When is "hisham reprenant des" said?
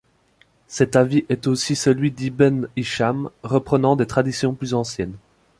2.75-4.07